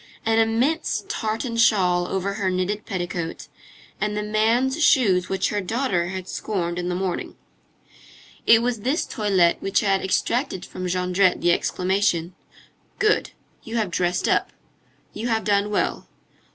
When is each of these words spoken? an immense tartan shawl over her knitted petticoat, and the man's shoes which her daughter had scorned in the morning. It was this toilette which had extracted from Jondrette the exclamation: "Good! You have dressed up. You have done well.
an 0.25 0.39
immense 0.39 1.03
tartan 1.07 1.55
shawl 1.55 2.07
over 2.07 2.33
her 2.33 2.49
knitted 2.49 2.87
petticoat, 2.87 3.47
and 4.01 4.17
the 4.17 4.23
man's 4.23 4.83
shoes 4.83 5.29
which 5.29 5.49
her 5.49 5.61
daughter 5.61 6.07
had 6.07 6.27
scorned 6.27 6.79
in 6.79 6.89
the 6.89 6.95
morning. 6.95 7.35
It 8.47 8.63
was 8.63 8.79
this 8.79 9.05
toilette 9.05 9.61
which 9.61 9.81
had 9.81 10.01
extracted 10.01 10.65
from 10.65 10.87
Jondrette 10.87 11.41
the 11.41 11.51
exclamation: 11.51 12.33
"Good! 12.97 13.29
You 13.61 13.75
have 13.75 13.91
dressed 13.91 14.27
up. 14.27 14.51
You 15.13 15.27
have 15.27 15.43
done 15.43 15.69
well. 15.69 16.07